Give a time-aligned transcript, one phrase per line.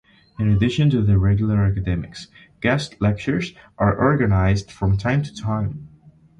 [0.39, 2.25] In addition to the regular academics,
[2.59, 5.89] guest lectures are organised from time to time.